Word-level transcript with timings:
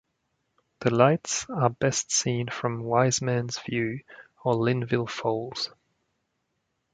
The 0.79 0.89
lights 0.89 1.45
are 1.51 1.69
best 1.69 2.11
seen 2.11 2.47
from 2.47 2.81
Wiseman's 2.81 3.59
view 3.59 3.99
or 4.43 4.55
Linville 4.55 5.05
Falls. 5.05 5.69